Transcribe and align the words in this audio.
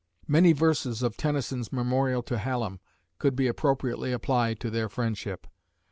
Many 0.27 0.51
verses 0.53 1.03
of 1.03 1.15
Tennyson's 1.15 1.71
Memorial 1.71 2.23
to 2.23 2.39
Hallam 2.39 2.79
could 3.19 3.35
be 3.35 3.45
appropriately 3.45 4.11
applied 4.11 4.59
to 4.61 4.71
their 4.71 4.89
friendship. 4.89 5.45